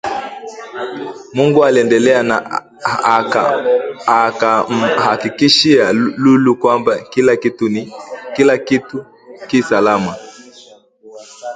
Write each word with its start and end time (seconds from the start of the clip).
Muuguzi 1.35 1.67
aliendelea 1.67 2.23
na 2.23 2.63
akamhakikishia 4.07 5.93
Lulu 5.93 6.55
kwamba 6.59 6.99
kila 6.99 8.57
kitu 8.57 9.05
ki 9.47 9.63
salama 9.63 10.15